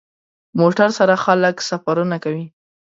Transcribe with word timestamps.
موټر 0.59 0.89
سره 0.99 1.15
خلک 1.25 1.55
سفرونه 1.69 2.17
کوي. 2.23 2.45